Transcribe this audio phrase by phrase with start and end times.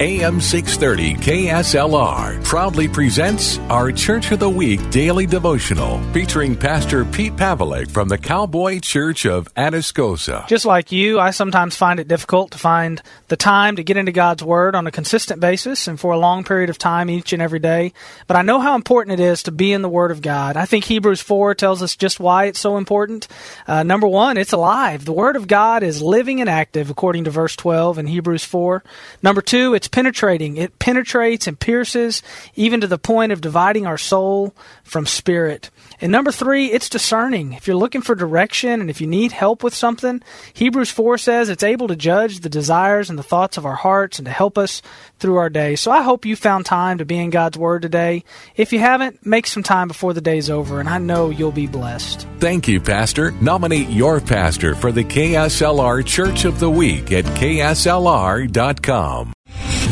[0.00, 7.36] AM 630 KSLR proudly presents our Church of the Week daily devotional featuring Pastor Pete
[7.36, 10.48] Pavlik from the Cowboy Church of Atascosa.
[10.48, 14.10] Just like you, I sometimes find it difficult to find the time to get into
[14.10, 17.40] God's Word on a consistent basis and for a long period of time each and
[17.40, 17.92] every day.
[18.26, 20.56] But I know how important it is to be in the Word of God.
[20.56, 23.28] I think Hebrews 4 tells us just why it's so important.
[23.68, 25.04] Uh, number one, it's alive.
[25.04, 28.82] The Word of God is living and active, according to verse 12 in Hebrews 4.
[29.22, 30.56] Number two, it's penetrating.
[30.56, 32.22] It penetrates and pierces
[32.54, 35.70] even to the point of dividing our soul from spirit.
[36.00, 37.52] And number three, it's discerning.
[37.52, 41.48] If you're looking for direction and if you need help with something, Hebrews 4 says
[41.48, 44.58] it's able to judge the desires and the thoughts of our hearts and to help
[44.58, 44.82] us
[45.18, 45.76] through our day.
[45.76, 48.24] So I hope you found time to be in God's Word today.
[48.56, 51.66] If you haven't, make some time before the day's over, and I know you'll be
[51.66, 52.26] blessed.
[52.38, 53.30] Thank you, Pastor.
[53.40, 58.54] Nominate your pastor for the KSLR Church of the Week at KSLR.com.